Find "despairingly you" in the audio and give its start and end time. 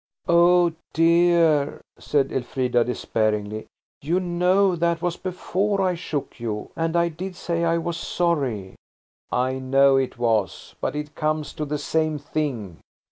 2.83-4.19